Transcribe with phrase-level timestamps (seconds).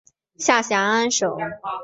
[0.39, 1.31] 下辖安省。